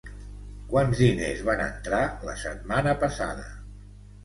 Quants 0.71 1.01
diners 1.01 1.43
van 1.51 1.61
entrar, 1.67 2.01
la 2.31 2.37
setmana 2.47 2.97
passada? 3.07 3.49